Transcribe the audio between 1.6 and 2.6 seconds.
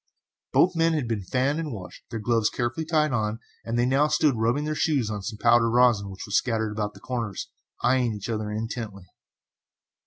washed, their gloves